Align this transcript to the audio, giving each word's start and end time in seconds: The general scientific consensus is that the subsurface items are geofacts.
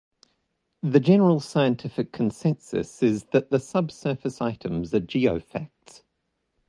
The 0.81 0.99
general 0.99 1.39
scientific 1.39 2.11
consensus 2.11 3.03
is 3.03 3.25
that 3.25 3.51
the 3.51 3.59
subsurface 3.59 4.41
items 4.41 4.95
are 4.95 4.99
geofacts. 4.99 6.01